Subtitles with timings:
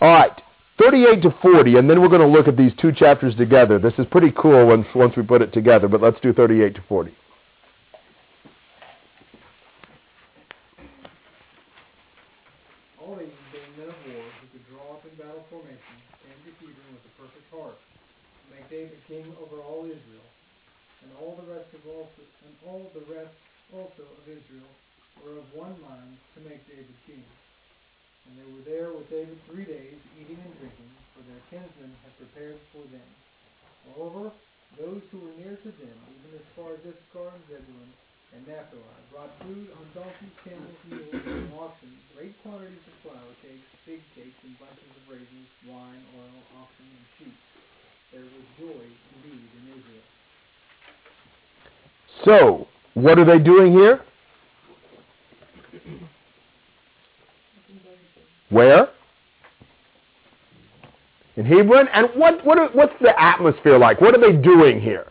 [0.00, 0.42] All right,
[0.78, 3.78] 38 to 40, and then we're going to look at these two chapters together.
[3.78, 6.82] This is pretty cool once, once we put it together, but let's do 38 to
[6.88, 7.14] 40.
[13.00, 15.78] All these, being men of war, who could draw up in battle formation,
[16.26, 17.78] came to Hebron with a perfect heart,
[18.50, 20.26] make David king over all Israel.
[21.06, 23.36] And all the rest of also, and all the rest
[23.72, 24.72] also of Israel
[25.22, 27.22] were of one mind to make David king.
[28.24, 32.12] And they were there with David three days, eating and drinking, for their kinsmen had
[32.16, 33.08] prepared for them.
[33.92, 34.32] Moreover,
[34.80, 37.90] those who were near to them, even as far as Issachar and Zebulun
[38.34, 43.68] and Naphtali, brought food on donkeys, camels, mules, and oxen, great quantities of flour cakes,
[43.86, 47.36] fig cakes, and bunches of raisins, wine, oil, oxen, and sheep.
[48.10, 48.84] There was joy
[49.20, 50.08] indeed in Israel.
[52.24, 54.02] So, what are they doing here?
[58.54, 58.88] Where?
[61.34, 61.88] In Hebron.
[61.92, 64.00] And what, what what's the atmosphere like?
[64.00, 65.10] What are they doing here?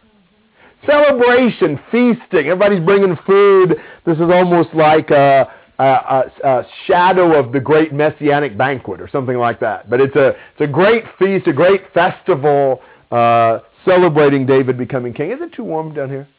[0.86, 2.48] Celebration, feasting.
[2.48, 3.76] Everybody's bringing food.
[4.06, 9.10] This is almost like a, a, a, a, shadow of the great messianic banquet or
[9.10, 9.90] something like that.
[9.90, 12.82] But it's a, it's a great feast, a great festival
[13.12, 15.32] uh, celebrating David becoming king.
[15.32, 16.30] Is it too warm down here?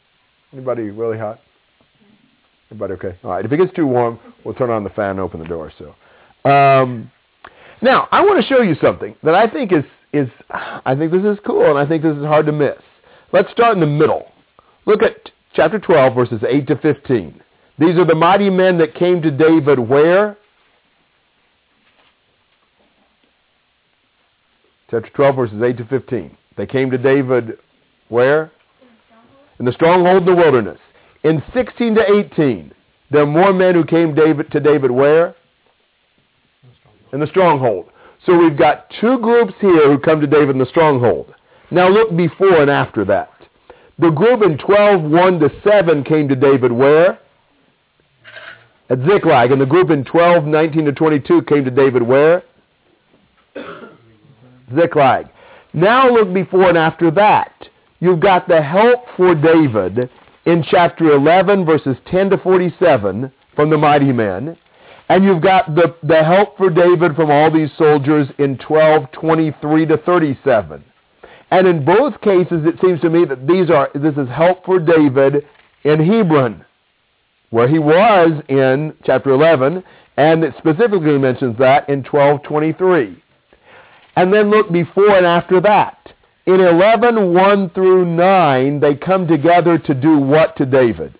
[0.54, 1.38] Anybody really hot?
[2.70, 3.18] Everybody okay?
[3.24, 3.44] All right.
[3.44, 5.70] If it gets too warm, we'll turn on the fan and open the door.
[5.78, 5.94] So,
[6.44, 7.10] um,
[7.82, 11.24] now I want to show you something that I think is is I think this
[11.24, 12.78] is cool and I think this is hard to miss.
[13.32, 14.30] Let's start in the middle.
[14.86, 17.40] Look at chapter 12, verses 8 to 15.
[17.78, 20.36] These are the mighty men that came to David where?
[24.90, 26.36] Chapter 12, verses 8 to 15.
[26.56, 27.58] They came to David
[28.08, 28.52] where?
[29.58, 30.78] In the stronghold in the wilderness.
[31.24, 32.72] In 16 to 18,
[33.10, 35.34] there are more men who came David, to David where?
[37.14, 37.90] In the stronghold.
[38.26, 41.32] So we've got two groups here who come to David in the stronghold.
[41.70, 43.30] Now look before and after that.
[44.00, 47.20] The group in 12, 1 to 7 came to David where?
[48.90, 49.52] At Ziklag.
[49.52, 52.42] And the group in 12, 19 to 22 came to David where?
[54.74, 55.28] Ziklag.
[55.72, 57.52] Now look before and after that.
[58.00, 60.10] You've got the help for David
[60.46, 64.56] in chapter 11, verses 10 to 47 from the mighty men.
[65.08, 69.86] And you've got the, the help for David from all these soldiers in 12, 23
[69.86, 70.84] to 37.
[71.50, 74.80] And in both cases, it seems to me that these are, this is help for
[74.80, 75.46] David
[75.84, 76.64] in Hebron,
[77.50, 79.84] where he was in chapter 11,
[80.16, 83.20] and it specifically mentions that in 12:23.
[84.16, 85.98] And then look before and after that.
[86.46, 91.14] In 11, 1 through 9, they come together to do what to David?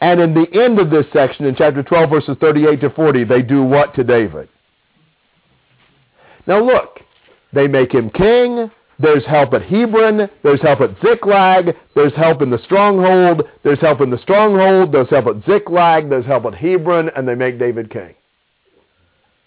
[0.00, 3.42] And in the end of this section, in chapter 12, verses 38 to 40, they
[3.42, 4.48] do what to David?
[6.46, 7.00] Now look,
[7.52, 8.70] they make him king.
[8.98, 10.28] There's help at Hebron.
[10.42, 11.74] There's help at Ziklag.
[11.94, 13.42] There's help in the stronghold.
[13.62, 14.92] There's help in the stronghold.
[14.92, 16.10] There's help at Ziklag.
[16.10, 17.10] There's help at Hebron.
[17.16, 18.14] And they make David king.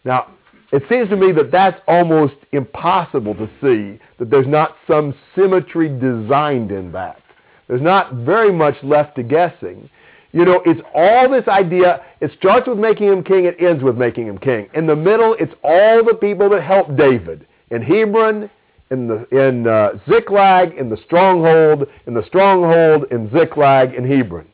[0.04, 0.34] Now,
[0.72, 5.88] it seems to me that that's almost impossible to see that there's not some symmetry
[5.88, 7.22] designed in that.
[7.68, 9.90] There's not very much left to guessing.
[10.32, 12.02] You know, it's all this idea.
[12.20, 13.46] It starts with making him king.
[13.46, 14.68] It ends with making him king.
[14.74, 18.50] In the middle, it's all the people that helped David in Hebron,
[18.92, 24.48] in the in uh, Ziklag, in the stronghold, in the stronghold, in Ziklag, in Hebron.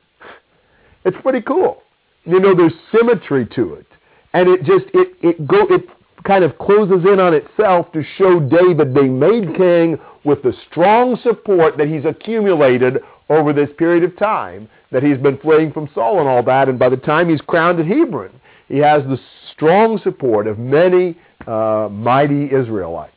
[1.05, 1.83] It's pretty cool.
[2.25, 3.87] You know, there's symmetry to it,
[4.33, 5.85] and it just it it go it
[6.25, 11.17] kind of closes in on itself to show David being made king with the strong
[11.21, 16.19] support that he's accumulated over this period of time that he's been fleeing from Saul
[16.19, 16.69] and all that.
[16.69, 19.19] And by the time he's crowned at Hebron, he has the
[19.53, 21.17] strong support of many
[21.47, 23.11] uh, mighty Israelites.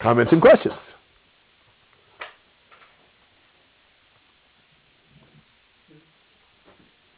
[0.00, 0.74] Comments and questions?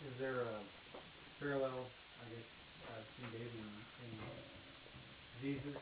[0.05, 0.59] Is there a
[1.39, 1.87] parallel,
[2.21, 2.49] I guess,
[2.91, 3.71] uh, between David and,
[4.03, 4.15] and
[5.41, 5.77] Jesus?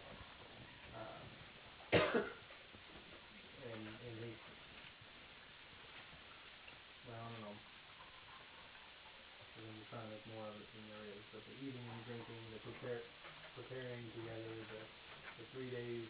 [0.92, 1.20] Uh,
[1.92, 2.02] and,
[3.80, 4.36] and his,
[7.08, 7.56] well, I don't know.
[9.56, 13.00] I'm just trying to make more of the eating and drinking, the prepare,
[13.56, 14.80] preparing together, the,
[15.40, 16.06] the three days.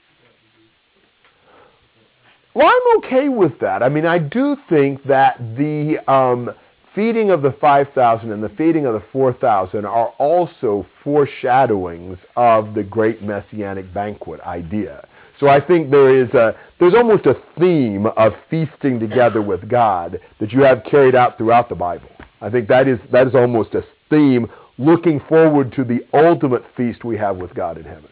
[2.55, 3.82] Well, I'm okay with that.
[3.82, 6.50] I mean, I do think that the um,
[6.94, 12.82] feeding of the 5,000 and the feeding of the 4,000 are also foreshadowings of the
[12.82, 15.06] great messianic banquet idea.
[15.38, 20.20] So I think there is a, there's almost a theme of feasting together with God
[20.40, 22.11] that you have carried out throughout the Bible.
[22.40, 24.48] I think that is, that is almost a theme,
[24.78, 28.10] looking forward to the ultimate feast we have with God in heaven.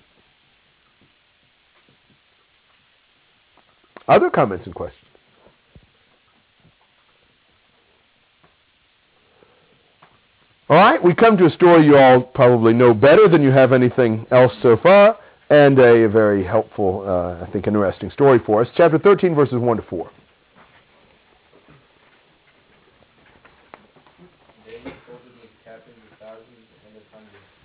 [4.06, 5.04] Other comments and questions?
[10.70, 13.72] All right, we come to a story you all probably know better than you have
[13.72, 15.18] anything else so far,
[15.48, 18.68] and a very helpful, uh, I think, interesting story for us.
[18.76, 20.10] Chapter 13, verses 1 to 4.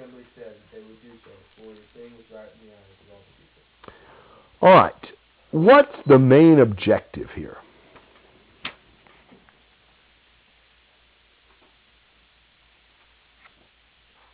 [0.00, 2.98] assembly said that they would do so, for the thing was right in the eyes
[3.00, 3.92] of all the people.
[4.62, 5.06] All right.
[5.52, 7.56] What's the main objective here?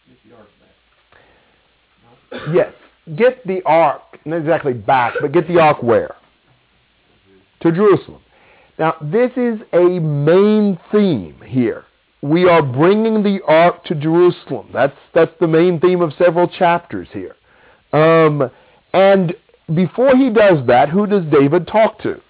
[0.09, 0.49] Get the ark
[2.31, 2.41] back.
[2.55, 2.73] Yes.
[3.17, 6.17] Get the ark, not exactly back, but get the ark where?
[7.61, 8.21] To Jerusalem.
[8.79, 11.85] Now, this is a main theme here
[12.29, 14.71] we are bringing the ark to Jerusalem.
[14.73, 17.37] That's that's the main theme of several chapters here.
[17.93, 18.51] Um,
[18.93, 19.35] and
[19.75, 22.21] before he does that, who does David talk to?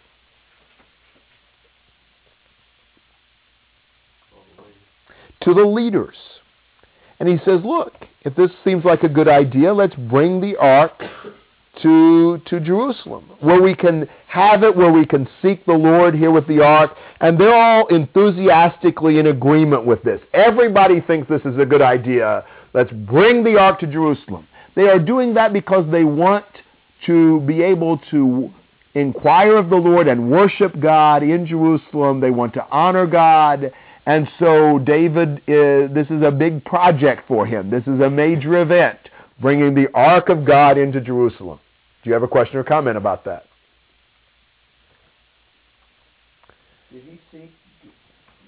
[5.43, 6.17] To the leaders.
[7.19, 11.03] And he says, look, if this seems like a good idea, let's bring the ark
[11.83, 16.31] to, to Jerusalem, where we can have it, where we can seek the Lord here
[16.31, 16.97] with the ark.
[17.21, 20.21] And they're all enthusiastically in agreement with this.
[20.33, 22.45] Everybody thinks this is a good idea.
[22.75, 24.47] Let's bring the ark to Jerusalem.
[24.75, 26.45] They are doing that because they want
[27.07, 28.51] to be able to
[28.95, 32.21] inquire of the Lord and worship God in Jerusalem.
[32.21, 33.73] They want to honor God.
[34.07, 37.71] And so David, is, this is a big project for him.
[37.71, 38.99] This is a major event,
[39.41, 41.59] bringing the ark of God into Jerusalem.
[42.07, 43.47] Do you have a question or comment about that?
[46.93, 47.51] Did he seek?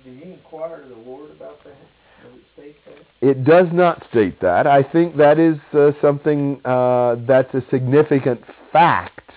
[0.04, 1.74] Did he inquire of the Lord about that?
[2.22, 3.28] Does it state that?
[3.28, 4.68] It does not state that.
[4.68, 8.40] I think that is uh, something uh, that's a significant
[8.72, 9.28] fact.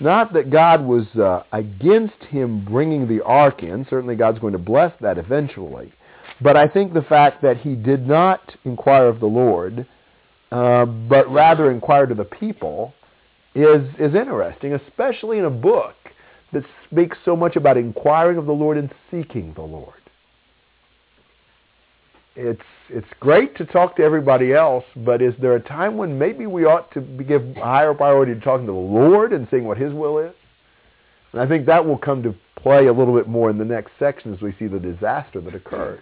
[0.00, 3.86] Not that God was uh, against him bringing the ark in.
[3.88, 5.92] Certainly, God's going to bless that eventually.
[6.40, 9.86] But I think the fact that he did not inquire of the Lord,
[10.50, 12.94] uh, but rather inquire to the people,
[13.54, 15.94] is, is interesting, especially in a book
[16.52, 19.94] that speaks so much about inquiring of the Lord and seeking the Lord.
[22.36, 26.46] It's, it's great to talk to everybody else, but is there a time when maybe
[26.46, 29.92] we ought to give higher priority to talking to the Lord and seeing what His
[29.92, 30.32] will is?
[31.32, 33.92] And I think that will come to play a little bit more in the next
[33.98, 36.00] section as we see the disaster that occurred.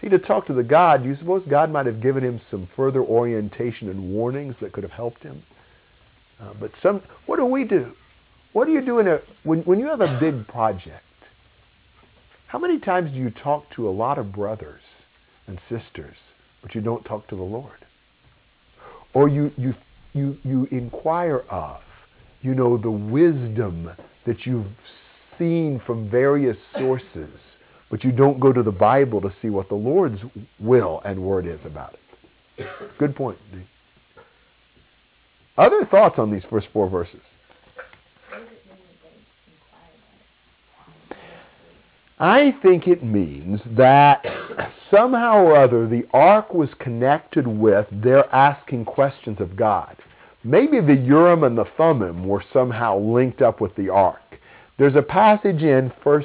[0.00, 2.68] See, to talk to the God, do you suppose God might have given him some
[2.74, 5.42] further orientation and warnings that could have helped him?
[6.40, 7.92] Uh, but some, what do we do?
[8.52, 11.04] What do you do in a when when you have a big project?
[12.46, 14.82] How many times do you talk to a lot of brothers
[15.46, 16.16] and sisters,
[16.62, 17.84] but you don't talk to the Lord?
[19.14, 19.74] Or you you
[20.14, 21.80] you you inquire of,
[22.42, 23.90] you know, the wisdom
[24.26, 24.66] that you've
[25.38, 27.30] seen from various sources,
[27.90, 30.20] but you don't go to the Bible to see what the Lord's
[30.58, 32.66] will and word is about it.
[32.98, 33.38] Good point.
[35.60, 37.20] Other thoughts on these first four verses?
[42.18, 44.24] I think it means that
[44.90, 49.96] somehow or other the ark was connected with their asking questions of God.
[50.44, 54.38] Maybe the Urim and the Thummim were somehow linked up with the ark.
[54.78, 56.24] There's a passage in 1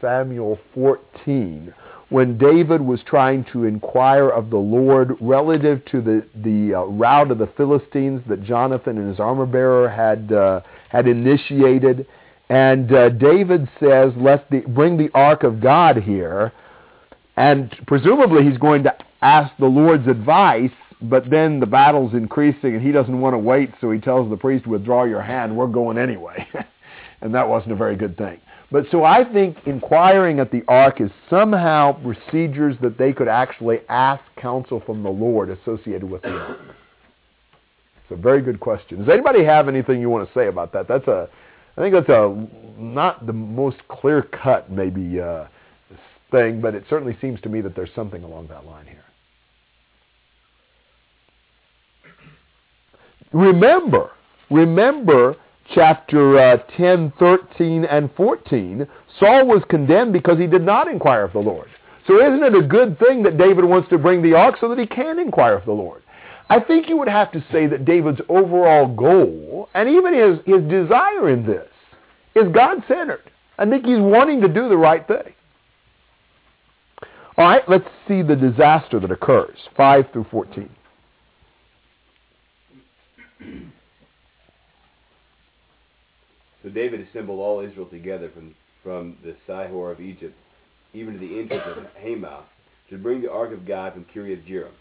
[0.00, 1.74] Samuel 14
[2.08, 7.30] when David was trying to inquire of the Lord relative to the, the uh, rout
[7.30, 12.06] of the Philistines that Jonathan and his armor bearer had, uh, had initiated.
[12.48, 16.52] And uh, David says, let's the, bring the ark of God here.
[17.36, 20.70] And presumably he's going to ask the Lord's advice,
[21.02, 24.36] but then the battle's increasing and he doesn't want to wait, so he tells the
[24.36, 26.46] priest, withdraw your hand, we're going anyway.
[27.20, 28.40] and that wasn't a very good thing.
[28.72, 33.78] But so I think inquiring at the ark is somehow procedures that they could actually
[33.88, 36.58] ask counsel from the Lord associated with the ark.
[38.02, 38.98] It's a very good question.
[38.98, 40.88] Does anybody have anything you want to say about that?
[40.88, 41.28] That's a,
[41.76, 45.46] I think that's a not the most clear cut maybe uh,
[46.30, 49.04] thing, but it certainly seems to me that there's something along that line here.
[53.32, 54.12] remember,
[54.50, 55.36] remember
[55.74, 58.86] chapter uh, 10, 13, and 14,
[59.18, 61.68] Saul was condemned because he did not inquire of the Lord.
[62.06, 64.78] So isn't it a good thing that David wants to bring the ark so that
[64.78, 66.02] he can inquire of the Lord?
[66.48, 70.62] I think you would have to say that David's overall goal, and even his, his
[70.70, 71.68] desire in this,
[72.36, 73.30] is God-centered.
[73.58, 75.32] I think he's wanting to do the right thing.
[77.38, 80.70] All right, let's see the disaster that occurs, 5 through 14.
[86.66, 90.36] So David assembled all Israel together from, from the Shihor of Egypt,
[90.92, 92.42] even to the entrance of Hamath,
[92.90, 94.72] to bring the ark of God from Kiriath Jearim.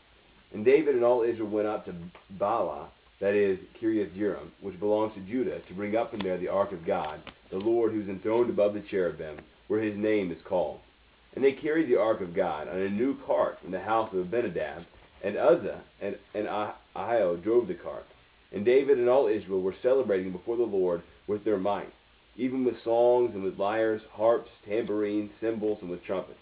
[0.51, 1.93] And David and all Israel went up to
[2.39, 2.87] Baalah,
[3.21, 6.71] that is, Kiriath Jearim, which belongs to Judah, to bring up from there the ark
[6.71, 7.19] of God,
[7.51, 9.37] the Lord who is enthroned above the cherubim,
[9.67, 10.79] where his name is called.
[11.35, 14.21] And they carried the ark of God on a new cart from the house of
[14.21, 14.85] Abinadab,
[15.23, 18.07] and Uzzah and, and ah-, Ahio drove the cart.
[18.55, 21.93] And David and all Israel were celebrating before the Lord with their might,
[22.37, 26.39] even with songs and with lyres, harps, tambourines, cymbals, and with trumpets.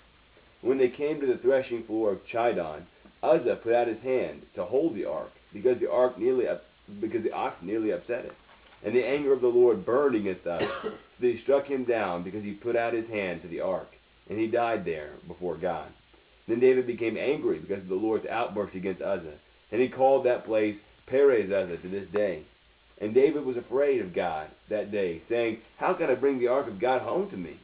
[0.61, 2.83] When they came to the threshing floor of Chidon,
[3.23, 6.63] Uzzah put out his hand to hold the ark, because the ark nearly up,
[7.01, 8.33] because the ox nearly upset it.
[8.85, 10.89] And the anger of the Lord burned against Uzzah, so
[11.19, 13.89] that he struck him down, because he put out his hand to the ark,
[14.29, 15.87] and he died there before God.
[16.47, 19.39] Then David became angry because of the Lord's outburst against Uzzah,
[19.71, 20.75] and he called that place
[21.07, 22.43] Perez Uzzah to this day.
[23.01, 26.67] And David was afraid of God that day, saying, How can I bring the ark
[26.67, 27.59] of God home to me?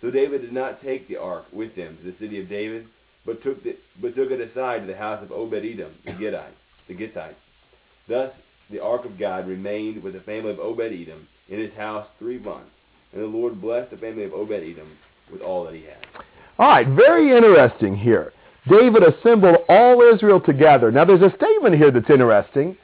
[0.00, 2.86] So David did not take the ark with him to the city of David,
[3.24, 6.54] but took, the, but took it aside to the house of Obed-Edom, the Gittite.
[6.86, 7.36] The Gittite.
[8.08, 8.32] Thus
[8.70, 12.70] the ark of God remained with the family of Obed-Edom in his house three months.
[13.12, 14.88] And the Lord blessed the family of Obed-Edom
[15.32, 16.04] with all that he had.
[16.58, 18.32] All right, very interesting here.
[18.68, 20.90] David assembled all Israel together.
[20.90, 22.76] Now there's a statement here that's interesting.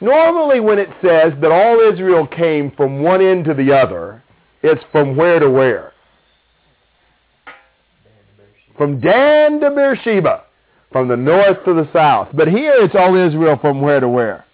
[0.00, 4.22] Normally when it says that all Israel came from one end to the other,
[4.62, 5.92] it's from where to where?
[8.76, 10.44] From Dan to Beersheba,
[10.92, 12.28] from the north to the south.
[12.34, 14.44] But here it's all Israel from where to where?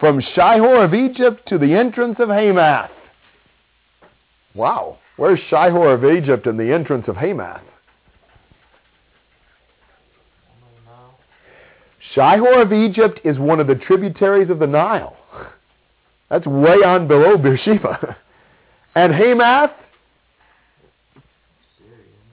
[0.00, 2.90] From Shihor of Egypt to the entrance of Hamath.
[4.54, 4.98] Wow.
[5.22, 7.62] Where's Shihor of Egypt and the entrance of Hamath?
[12.12, 15.16] Shihor of Egypt is one of the tributaries of the Nile.
[16.28, 18.16] That's way on below Beersheba.
[18.96, 19.70] And Hamath?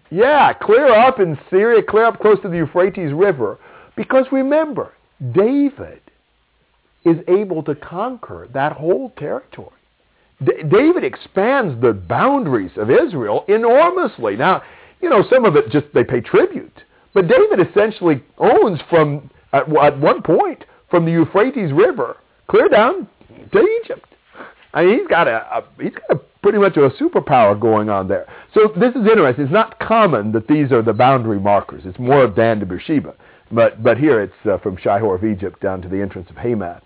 [0.09, 3.59] Yeah, clear up in Syria, clear up close to the Euphrates River.
[3.95, 4.93] Because remember,
[5.31, 6.01] David
[7.05, 9.78] is able to conquer that whole territory.
[10.43, 14.35] D- David expands the boundaries of Israel enormously.
[14.35, 14.63] Now,
[15.01, 16.83] you know, some of it just they pay tribute.
[17.13, 22.17] But David essentially owns from, at, at one point, from the Euphrates River
[22.47, 23.07] clear down
[23.51, 24.05] to Egypt.
[24.73, 28.07] I mean, he's got a, a he's got a pretty much a superpower going on
[28.07, 28.27] there.
[28.53, 29.45] So this is interesting.
[29.45, 31.83] It's not common that these are the boundary markers.
[31.85, 33.15] It's more of Dan to Beersheba.
[33.51, 36.83] But, but here it's uh, from Shihor of Egypt down to the entrance of Hamath,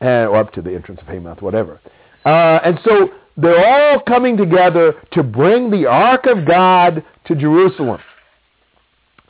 [0.00, 1.80] and, or up to the entrance of Hamath, whatever.
[2.24, 8.00] Uh, and so they're all coming together to bring the Ark of God to Jerusalem.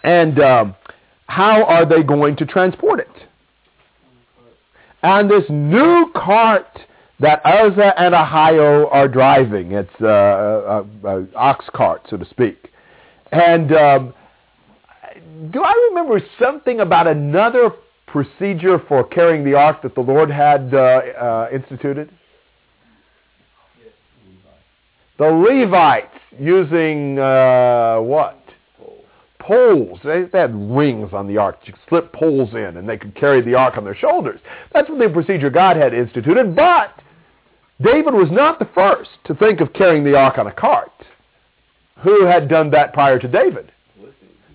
[0.02, 0.76] And um,
[1.26, 3.08] how are they going to transport it?
[5.02, 6.66] And this new cart
[7.20, 9.72] that Uzzah and Ahio are driving.
[9.72, 12.70] It's uh, a, a, a, ox cart, so to speak.
[13.32, 14.14] And um,
[15.50, 17.70] do I remember something about another
[18.06, 22.10] procedure for carrying the ark that the Lord had uh, uh, instituted?
[25.18, 28.40] The Levites using uh, what?
[29.38, 30.00] Poles.
[30.02, 31.58] They, they, had rings on the ark.
[31.64, 34.40] You could slip poles in, and they could carry the ark on their shoulders.
[34.72, 36.56] That's what the procedure God had instituted.
[36.56, 37.00] But
[37.80, 40.90] David was not the first to think of carrying the ark on a cart.
[42.02, 43.70] Who had done that prior to David?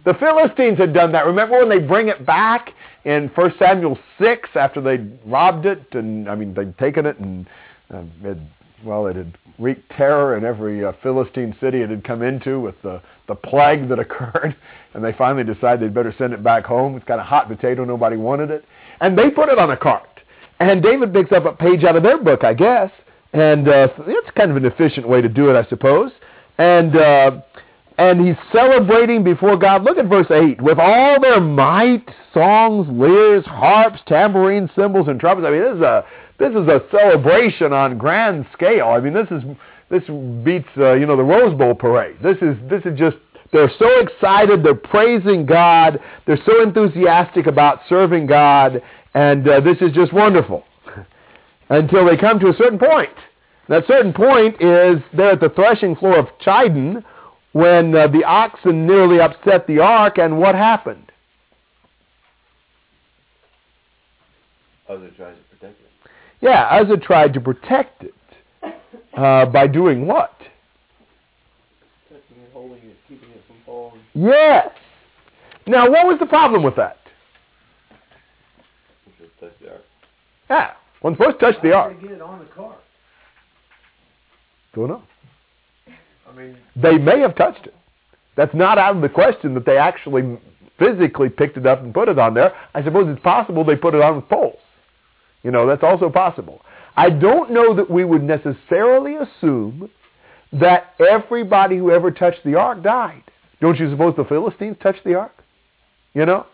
[0.06, 1.26] The Philistines had done that.
[1.26, 2.72] Remember when they bring it back
[3.06, 7.48] in 1 Samuel 6 after they robbed it and, I mean, they'd taken it and,
[7.94, 8.34] uh,
[8.84, 12.82] well, it had wreaked terror in every uh, Philistine city it had come into with
[12.82, 14.56] the, the plague that occurred.
[14.94, 16.96] And they finally decided they'd better send it back home.
[16.96, 17.86] It's kind of hot potato.
[17.86, 18.66] Nobody wanted it.
[19.02, 20.20] And they put it on a cart.
[20.60, 22.92] And David picks up a page out of their book, I guess,
[23.32, 26.12] and uh, it's kind of an efficient way to do it, I suppose.
[26.58, 27.42] And uh,
[27.98, 29.84] and he's celebrating before God.
[29.84, 30.62] Look at verse 8.
[30.62, 35.46] With all their might, songs, lyres, harps, tambourines, cymbals, and trumpets.
[35.46, 36.06] I mean, this is a
[36.40, 38.88] this is a celebration on grand scale.
[38.88, 39.44] I mean, this is
[39.90, 40.04] this
[40.44, 42.18] beats uh, you know the Rose Bowl parade.
[42.24, 43.18] This is this is just
[43.52, 44.64] They're so excited.
[44.64, 46.00] They're praising God.
[46.26, 48.82] They're so enthusiastic about serving God.
[49.14, 50.64] And uh, this is just wonderful.
[51.70, 53.10] Until they come to a certain point.
[53.68, 57.04] That certain point is they're at the threshing floor of Chidon
[57.52, 60.18] when uh, the oxen nearly upset the ark.
[60.18, 61.12] And what happened?
[65.38, 65.49] It.
[66.42, 68.14] Yeah, Uzzah tried to protect it.
[69.18, 70.32] Uh, by doing what?
[72.08, 74.00] Touching it, holding it, keeping it from falling.
[74.14, 74.70] Yes.
[75.68, 77.00] Now, what was the problem with that?
[79.06, 79.82] Which was touch the ark.
[80.50, 81.96] Yeah, wasn't supposed to touch the How ark.
[82.00, 82.78] they get it on the cart?
[84.74, 85.02] Don't know.
[86.30, 87.74] I mean, They may have touched it.
[88.38, 90.38] That's not out of the question that they actually
[90.78, 92.54] physically picked it up and put it on there.
[92.74, 94.60] I suppose it's possible they put it on with poles.
[95.44, 96.62] You know, that's also possible.
[96.96, 99.90] I don't know that we would necessarily assume
[100.52, 103.24] that everybody who ever touched the ark died.
[103.62, 105.44] Don't you suppose the Philistines touched the ark?
[106.14, 106.46] You know?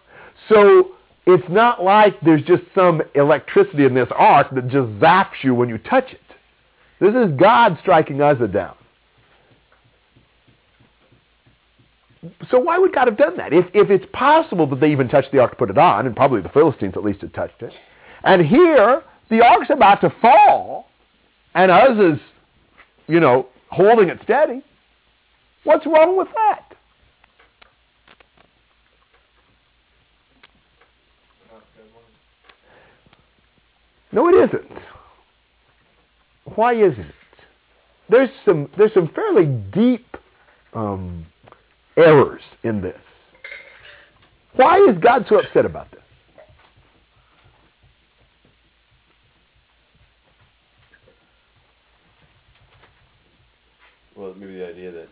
[0.50, 5.56] So it's not like there's just some electricity in this ark that just zaps you
[5.56, 6.20] when you touch it.
[7.00, 8.76] This is God striking Uzzah down.
[12.50, 13.54] So why would God have done that?
[13.54, 16.16] If, if it's possible that they even touched the ark to put it on, and
[16.16, 17.74] probably the Philistines at least had touched it,
[18.26, 20.88] and here the ark's about to fall,
[21.54, 22.20] and Uzzah's,
[23.08, 24.64] you know, holding it steady,
[25.64, 26.62] what's wrong with that?
[34.12, 34.80] No, it isn't.
[36.56, 37.14] Why isn't it?
[38.10, 40.06] There's some there's some fairly deep
[40.74, 41.26] um,
[41.98, 43.00] errors in this.
[44.54, 46.05] Why is God so upset about this?
[54.36, 55.08] Well, maybe the idea that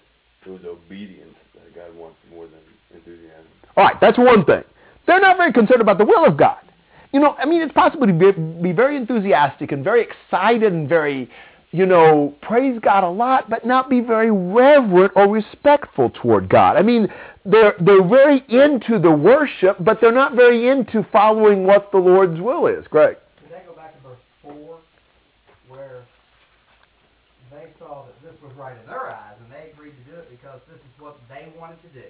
[0.45, 2.59] it was obedience that God wants more than
[2.93, 3.47] enthusiasm.
[3.77, 4.63] All right, that's one thing.
[5.07, 6.59] They're not very concerned about the will of God.
[7.13, 10.89] You know, I mean, it's possible to be, be very enthusiastic and very excited and
[10.89, 11.29] very,
[11.71, 16.75] you know, praise God a lot, but not be very reverent or respectful toward God.
[16.75, 17.07] I mean,
[17.45, 22.41] they're they're very into the worship, but they're not very into following what the Lord's
[22.41, 22.85] will is.
[22.87, 23.17] Greg.
[23.41, 24.77] Does that go back to verse 4,
[25.67, 26.03] where
[27.51, 28.12] they saw that this
[28.53, 31.17] was right in their eyes, and they agreed to do it because this is what
[31.29, 32.05] they wanted to do,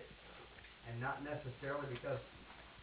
[0.90, 2.20] and not necessarily because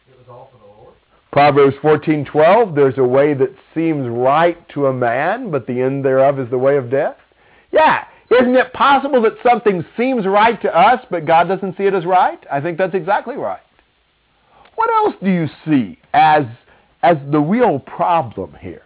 [0.09, 0.93] it was all for the Lord?
[1.31, 6.39] Proverbs 14:12, there's a way that seems right to a man, but the end thereof
[6.39, 7.17] is the way of death.
[7.71, 11.93] Yeah, isn't it possible that something seems right to us, but God doesn't see it
[11.93, 12.43] as right?
[12.51, 13.61] I think that's exactly right.
[14.75, 16.45] What else do you see as
[17.03, 18.83] as the real problem here?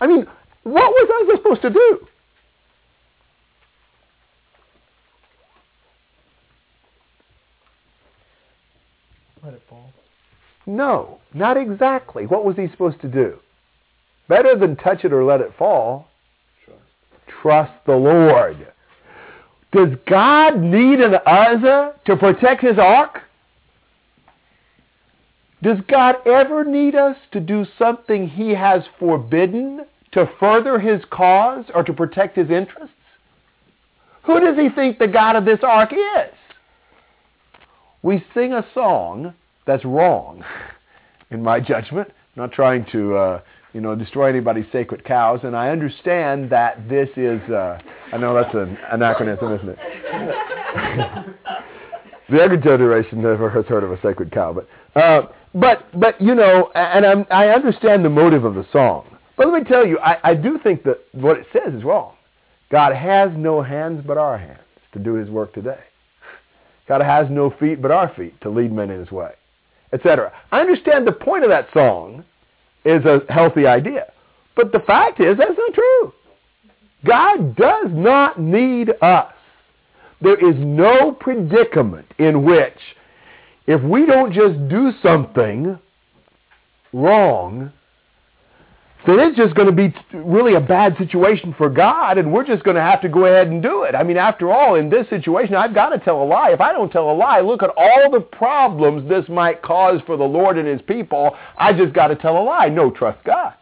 [0.00, 0.26] I mean,
[0.62, 2.08] what was Uzzah supposed to do?
[9.42, 9.92] Let it fall.
[10.66, 12.26] No, not exactly.
[12.26, 13.38] What was he supposed to do?
[14.28, 16.08] Better than touch it or let it fall,
[16.64, 16.80] Trust.
[17.42, 18.68] trust the Lord.
[19.72, 23.22] Does God need an Uzzah to protect his ark?
[25.62, 31.64] Does God ever need us to do something he has forbidden to further his cause
[31.74, 32.94] or to protect his interests?
[34.24, 36.34] Who does he think the God of this ark is?
[38.02, 39.32] We sing a song
[39.64, 40.44] that's wrong,
[41.30, 42.08] in my judgment.
[42.08, 43.40] I'm not trying to, uh,
[43.72, 47.40] you know, destroy anybody's sacred cows, and I understand that this is.
[47.48, 47.78] Uh,
[48.12, 49.78] I know that's an anachronism, isn't it?
[52.30, 54.68] the younger generation never has heard of a sacred cow, but
[55.00, 59.06] uh, but but you know, and I'm, I understand the motive of the song.
[59.36, 62.14] But let me tell you, I, I do think that what it says is wrong.
[62.70, 64.60] God has no hands but our hands
[64.92, 65.78] to do His work today.
[66.88, 69.32] God has no feet but our feet to lead men in His way,
[69.92, 70.32] etc.
[70.50, 72.24] I understand the point of that song
[72.84, 74.12] is a healthy idea,
[74.56, 76.12] but the fact is that's not true.
[77.04, 79.32] God does not need us.
[80.20, 82.78] There is no predicament in which
[83.66, 85.78] if we don't just do something
[86.92, 87.72] wrong,
[89.06, 92.62] then it's just going to be really a bad situation for God, and we're just
[92.62, 93.94] going to have to go ahead and do it.
[93.94, 96.50] I mean, after all, in this situation, I've got to tell a lie.
[96.50, 100.16] If I don't tell a lie, look at all the problems this might cause for
[100.16, 101.36] the Lord and His people.
[101.56, 102.68] I just got to tell a lie.
[102.68, 103.54] No, trust God.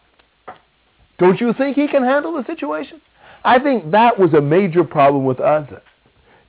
[1.18, 3.00] Don't you think He can handle the situation?
[3.44, 5.83] I think that was a major problem with Uzzah.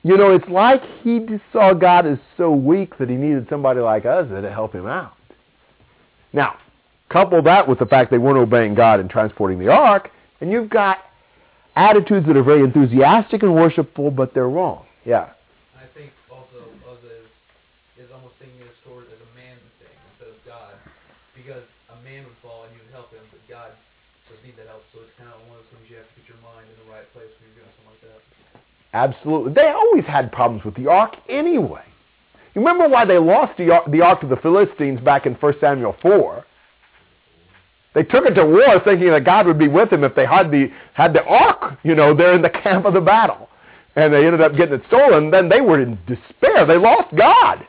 [0.02, 4.04] You know, it's like he saw God as so weak that he needed somebody like
[4.04, 5.14] Uzzah to help him out.
[6.32, 6.56] Now,
[7.12, 10.70] couple that with the fact they weren't obeying God and transporting the ark, and you've
[10.70, 10.98] got
[11.76, 14.84] attitudes that are very enthusiastic and worshipful, but they're wrong.
[15.04, 15.30] Yeah.
[15.76, 17.26] I think also of this
[17.98, 20.74] is almost thinking of sword as a man thing instead of God,
[21.36, 23.70] because a man would fall and you would help him, but God
[24.28, 24.82] doesn't need that help.
[24.92, 26.76] So it's kind of one of those things you have to put your mind in
[26.80, 28.20] the right place when you're doing something like that.
[28.92, 29.52] Absolutely.
[29.52, 31.84] They always had problems with the ark anyway.
[32.54, 35.54] You remember why they lost the ark, the ark to the Philistines back in 1
[35.60, 36.44] Samuel 4?
[37.94, 40.50] They took it to war thinking that God would be with them if they had
[40.50, 43.48] the, had the ark, you know, there in the camp of the battle.
[43.96, 45.30] And they ended up getting it stolen.
[45.30, 46.64] Then they were in despair.
[46.66, 47.66] They lost God.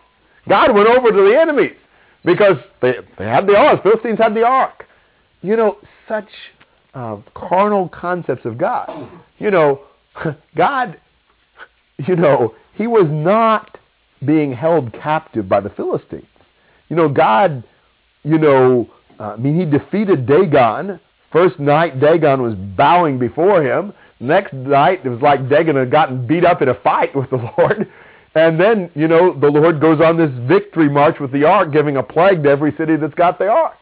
[0.48, 1.76] God went over to the enemies
[2.24, 3.84] because they, they had the ark.
[3.84, 4.86] Philistines had the ark.
[5.42, 6.30] You know, such
[6.94, 9.10] uh, carnal concepts of God.
[9.40, 9.82] You know,
[10.56, 11.00] God,
[12.08, 13.78] you know, he was not
[14.26, 16.28] being held captive by the Philistines.
[16.90, 17.64] You know, God,
[18.24, 21.00] you know, Uh, I mean, he defeated Dagon.
[21.32, 23.94] First night, Dagon was bowing before him.
[24.20, 27.52] Next night, it was like Dagon had gotten beat up in a fight with the
[27.58, 27.92] Lord.
[28.36, 31.98] And then, you know, the Lord goes on this victory march with the ark, giving
[31.98, 33.78] a plague to every city that's got the ark.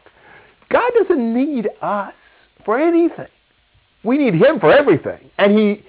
[0.70, 2.14] God doesn't need us
[2.64, 3.28] for anything.
[4.04, 5.30] We need him for everything.
[5.38, 5.84] And he,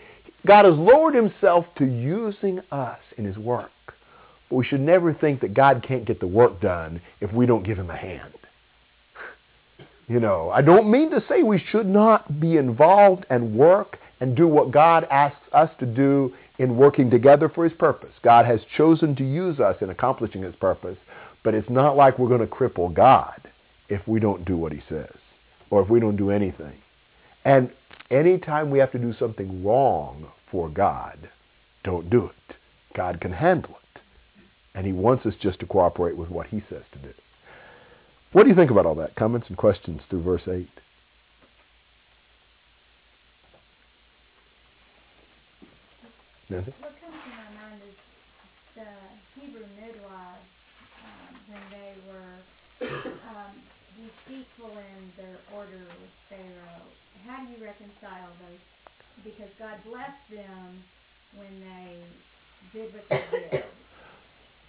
[0.45, 3.71] God has lowered himself to using us in his work.
[4.49, 7.65] But we should never think that God can't get the work done if we don't
[7.65, 8.33] give him a hand.
[10.07, 14.35] You know, I don't mean to say we should not be involved and work and
[14.35, 18.13] do what God asks us to do in working together for his purpose.
[18.21, 20.97] God has chosen to use us in accomplishing his purpose,
[21.43, 23.49] but it's not like we're going to cripple God
[23.89, 25.15] if we don't do what he says
[25.69, 26.73] or if we don't do anything.
[27.45, 27.71] And
[28.11, 31.29] anytime we have to do something wrong for God,
[31.83, 32.55] don't do it.
[32.95, 34.01] God can handle it.
[34.75, 37.13] And he wants us just to cooperate with what he says to do.
[38.33, 39.15] What do you think about all that?
[39.15, 40.67] Comments and questions through verse 8?
[46.49, 46.73] Nancy?
[46.81, 47.95] What comes to my mind is
[48.73, 48.89] the
[49.39, 50.49] Hebrew midwives,
[51.05, 52.89] um, when they were
[53.37, 53.53] um,
[54.01, 56.89] deceitful in their order with Pharaoh.
[57.27, 58.59] How do you reconcile those?
[59.23, 60.81] Because God blessed them
[61.37, 62.01] when they
[62.73, 63.63] did what they did.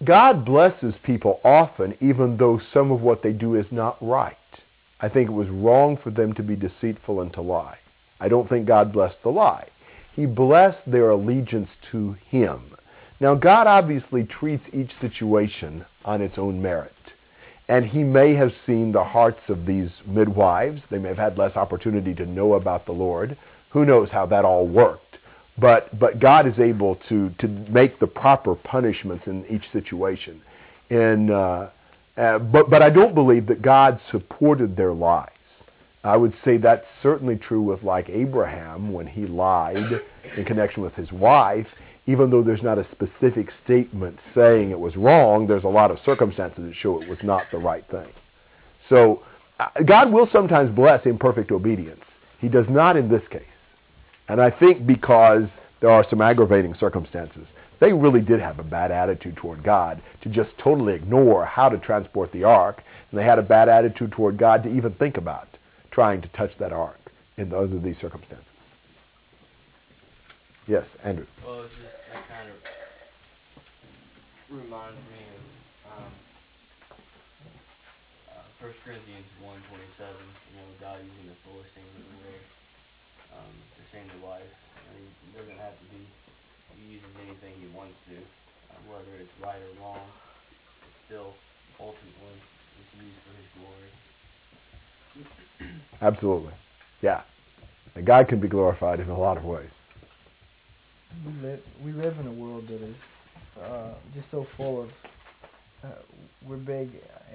[0.03, 4.35] God blesses people often, even though some of what they do is not right.
[4.99, 7.77] I think it was wrong for them to be deceitful and to lie.
[8.19, 9.67] I don't think God blessed the lie.
[10.13, 12.75] He blessed their allegiance to Him.
[13.19, 16.91] Now, God obviously treats each situation on its own merit.
[17.69, 20.81] And He may have seen the hearts of these midwives.
[20.91, 23.37] They may have had less opportunity to know about the Lord.
[23.71, 25.17] Who knows how that all worked.
[25.57, 30.41] But, but God is able to, to make the proper punishments in each situation.
[30.89, 31.69] And, uh,
[32.17, 35.29] uh, but, but I don't believe that God supported their lies.
[36.03, 40.01] I would say that's certainly true with like Abraham when he lied
[40.37, 41.65] in connection with his wife.
[42.05, 45.97] Even though there's not a specific statement saying it was wrong, there's a lot of
[46.05, 48.07] circumstances that show it was not the right thing.
[48.87, 49.23] So
[49.59, 52.03] uh, God will sometimes bless imperfect obedience.
[52.39, 53.41] He does not in this case.
[54.27, 55.43] And I think because
[55.81, 57.45] there are some aggravating circumstances,
[57.79, 61.77] they really did have a bad attitude toward God to just totally ignore how to
[61.77, 62.81] transport the ark.
[63.11, 65.49] And they had a bad attitude toward God to even think about
[65.91, 66.99] trying to touch that ark
[67.37, 68.45] in those of these circumstances.
[70.67, 71.27] Yes, Andrew.
[71.45, 71.93] Well, it's just
[72.27, 72.55] kind of
[74.49, 76.11] reminds me of um,
[78.33, 82.39] uh, 1 Corinthians 1.27, you know, God using the Philistines as a way
[83.35, 83.53] um,
[84.03, 84.51] to save life.
[84.75, 86.03] I mean, it doesn't have to be
[86.75, 90.03] he uses anything he wants to, uh, whether it's right or wrong.
[90.83, 91.33] It's still
[91.79, 92.35] ultimately
[92.79, 93.91] it's used for his glory.
[96.01, 96.53] Absolutely.
[97.01, 97.21] Yeah.
[97.95, 99.69] And God can be glorified in a lot of ways.
[101.25, 102.95] We live, we live in a world that is
[103.61, 104.89] uh, just so full of.
[105.83, 105.87] Uh,
[106.45, 106.89] we're big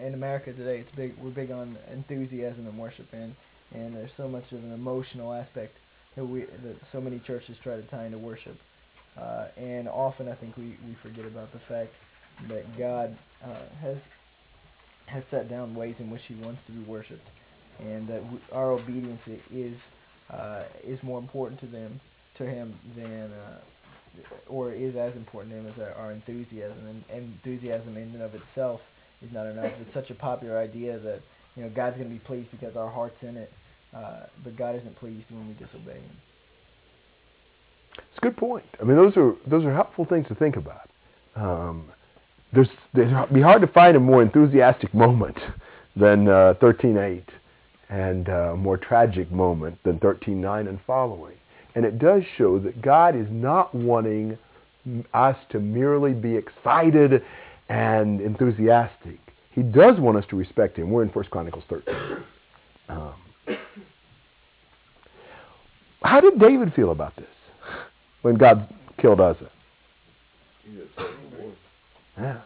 [0.05, 0.81] in America today.
[0.81, 1.16] It's big.
[1.18, 3.35] We're big on enthusiasm and worship, and
[3.73, 5.77] and there's so much of an emotional aspect
[6.16, 8.57] that we that so many churches try to tie into worship.
[9.20, 11.92] Uh, and often, I think we we forget about the fact
[12.49, 13.96] that God uh, has
[15.07, 17.27] has set down ways in which He wants to be worshipped,
[17.81, 19.20] and that we, our obedience
[19.53, 19.77] is
[20.33, 22.01] uh, is more important to them
[22.38, 23.61] to Him than uh,
[24.49, 26.87] or is as important to Him as our, our enthusiasm.
[26.87, 28.81] And, enthusiasm in and of itself
[29.23, 29.73] is not enough.
[29.81, 31.20] It's such a popular idea that
[31.57, 33.53] you know God's going to be pleased because our heart's in it,
[33.94, 36.16] uh, but God isn't pleased when we disobey Him.
[37.98, 38.64] It's a good point.
[38.81, 40.88] I mean, those are those are helpful things to think about.
[41.37, 41.87] Um,
[42.53, 45.37] there's it'd be hard to find a more enthusiastic moment
[45.96, 47.22] than uh, 13:8,
[47.88, 51.35] and uh, a more tragic moment than 13:9 and following.
[51.74, 54.37] And it does show that God is not wanting
[55.14, 57.22] us to merely be excited
[57.68, 59.18] and enthusiastic.
[59.53, 60.90] He does want us to respect him.
[60.90, 61.94] We're in 1 Chronicles 13.
[62.88, 63.14] Um,
[66.02, 67.26] how did David feel about this
[68.22, 69.50] when God killed Uzzah?
[72.18, 72.40] Yeah.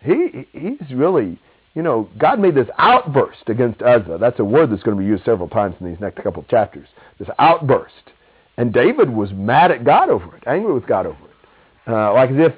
[0.00, 1.38] He he's really,
[1.74, 4.18] you know, God made this outburst against Uzzah.
[4.20, 6.48] That's a word that's going to be used several times in these next couple of
[6.48, 6.88] chapters.
[7.18, 8.12] This outburst,
[8.56, 12.30] and David was mad at God over it, angry with God over it, uh, like
[12.30, 12.52] as if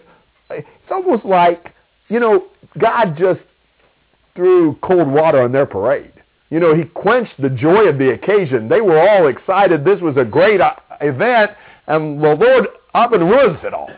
[0.51, 1.73] it's almost like,
[2.09, 2.47] you know,
[2.79, 3.41] God just
[4.35, 6.13] threw cold water on their parade.
[6.51, 8.69] You know, he quenched the joy of the occasion.
[8.69, 9.85] They were all excited.
[9.85, 11.53] This was a great uh, event,
[11.87, 13.91] and the Lord up and ruins it all.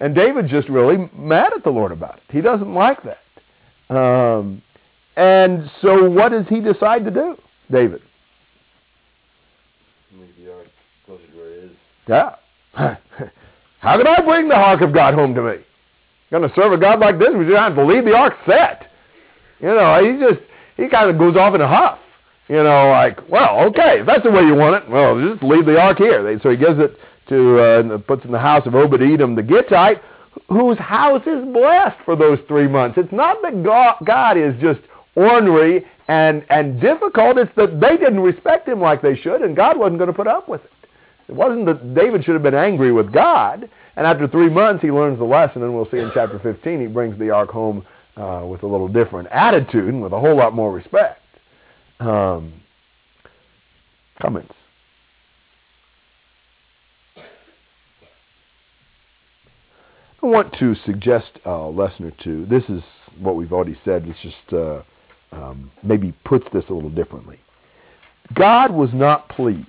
[0.00, 2.22] And David's just really mad at the Lord about it.
[2.30, 3.94] He doesn't like that.
[3.94, 4.62] Um,
[5.16, 7.36] and so what does he decide to do,
[7.70, 8.02] David?
[10.16, 10.66] Leave the ark
[11.04, 11.70] closer to where it is.
[12.06, 12.34] Yeah.
[13.80, 15.54] How can I bring the ark of God home to me?
[16.30, 17.30] Going to serve a God like this?
[17.36, 18.90] We just have to leave the ark set.
[19.60, 20.40] You know, he just,
[20.78, 21.98] he kind of goes off in a huff.
[22.48, 25.66] You know, like, well, okay, if that's the way you want it, well, just leave
[25.66, 26.22] the ark here.
[26.22, 26.96] They, so he gives it
[27.28, 30.00] to, uh, puts in the house of Obed-Edom the Gittite,
[30.48, 32.96] whose house is blessed for those three months.
[32.96, 34.80] It's not that God, God is just
[35.14, 37.36] ornery and, and difficult.
[37.36, 40.26] It's that they didn't respect him like they should, and God wasn't going to put
[40.26, 40.70] up with it.
[41.28, 44.90] It wasn't that David should have been angry with God, and after three months he
[44.90, 47.84] learns the lesson, and we'll see in chapter 15 he brings the ark home
[48.18, 51.20] uh, with a little different attitude and with a whole lot more respect.
[52.00, 52.54] Um,
[54.20, 54.52] comments?
[60.20, 62.44] I want to suggest a lesson or two.
[62.46, 62.82] This is
[63.18, 64.04] what we've already said.
[64.06, 64.82] It's just uh,
[65.32, 67.38] um, maybe puts this a little differently.
[68.34, 69.66] God was not pleased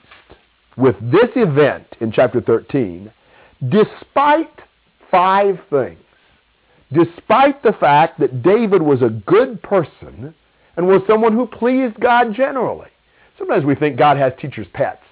[0.76, 3.12] with this event in chapter 13,
[3.70, 4.62] despite
[5.12, 6.00] five things.
[6.91, 10.34] Despite the fact that David was a good person
[10.75, 12.88] and was someone who pleased God generally.
[13.38, 15.04] Sometimes we think God has teachers' pets.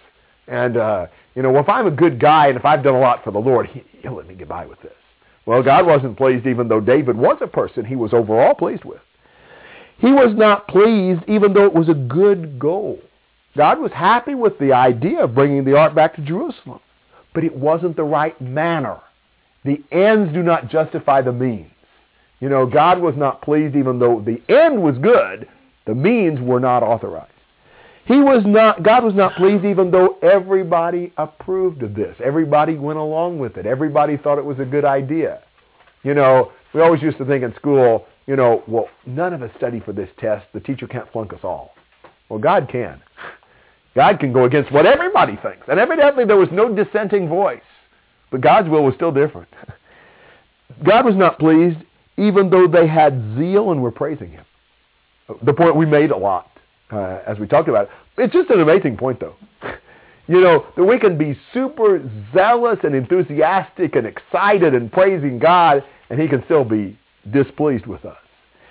[0.48, 3.00] And, uh, you know, well, if I'm a good guy and if I've done a
[3.00, 4.94] lot for the Lord, he, he'll let me get by with this.
[5.46, 9.00] Well, God wasn't pleased even though David was a person he was overall pleased with.
[10.00, 13.00] He was not pleased even though it was a good goal.
[13.56, 16.80] God was happy with the idea of bringing the ark back to Jerusalem,
[17.34, 19.00] but it wasn't the right manner.
[19.68, 21.70] The ends do not justify the means.
[22.40, 25.46] You know, God was not pleased even though the end was good,
[25.86, 27.34] the means were not authorized.
[28.06, 32.16] He was not God was not pleased even though everybody approved of this.
[32.24, 33.66] Everybody went along with it.
[33.66, 35.42] Everybody thought it was a good idea.
[36.04, 39.52] You know, we always used to think in school, you know, well, none of us
[39.58, 40.46] study for this test.
[40.54, 41.74] The teacher can't flunk us all.
[42.30, 43.02] Well, God can.
[43.96, 45.68] God can go against what everybody thinks.
[45.68, 47.60] And evidently there was no dissenting voice.
[48.32, 49.50] But God's will was still different.
[50.84, 51.80] God was not pleased
[52.18, 54.46] even though they had zeal and were praising him.
[55.44, 56.50] The point we made a lot
[56.92, 57.92] uh, as we talked about it.
[58.18, 59.36] It's just an amazing point, though.
[60.28, 62.02] you know, that we can be super
[62.34, 66.98] zealous and enthusiastic and excited and praising God, and he can still be
[67.32, 68.18] displeased with us.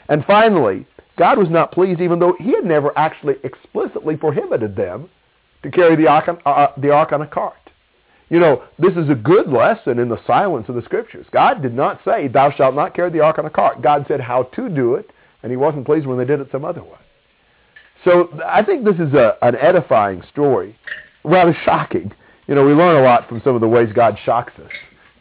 [0.08, 0.86] And finally,
[1.18, 5.08] God was not pleased even though he had never actually explicitly prohibited them
[5.62, 7.65] to carry the ark on, uh, uh the ark on a cart.
[8.28, 11.26] You know, this is a good lesson in the silence of the scriptures.
[11.32, 13.82] God did not say, thou shalt not carry the ark on a cart.
[13.82, 15.10] God said how to do it,
[15.42, 16.98] and he wasn't pleased when they did it some other way.
[18.04, 20.76] So I think this is a, an edifying story,
[21.24, 22.12] rather shocking.
[22.48, 24.72] You know, we learn a lot from some of the ways God shocks us,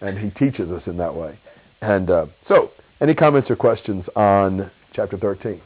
[0.01, 1.39] and he teaches us in that way.
[1.81, 5.61] And uh, so, any comments or questions on chapter 13?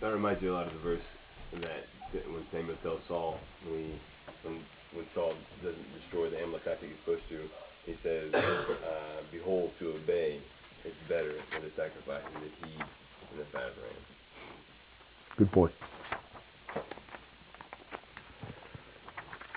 [0.00, 1.02] That reminds me a lot of the verse
[1.52, 3.94] that when Samuel tells Saul, he,
[4.44, 4.60] when,
[4.94, 7.46] when Saul doesn't destroy the Amalekites he's supposed to,
[7.86, 10.40] he says, uh, Behold, to obey
[10.84, 15.36] is better than the sacrifice and the heed and the fat of.
[15.36, 15.72] Good point.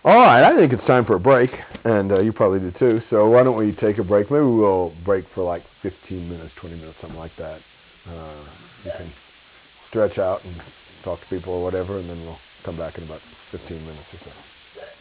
[0.05, 1.49] All right, I think it's time for a break,
[1.85, 3.01] and uh, you probably do too.
[3.09, 4.29] So why don't we take a break?
[4.29, 7.61] Maybe we'll break for like 15 minutes, 20 minutes, something like that.
[8.05, 8.43] Uh,
[8.83, 9.13] you can
[9.89, 10.61] stretch out and
[11.05, 14.19] talk to people or whatever, and then we'll come back in about 15 minutes or
[14.25, 14.31] so.